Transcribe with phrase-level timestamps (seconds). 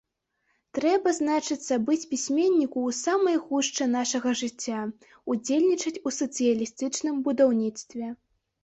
[0.77, 4.79] Трэба, значыцца, быць пісьменніку ў самай гушчы нашага жыцця,
[5.37, 8.05] удзельнічаць у сацыялістычным будаўніцтве.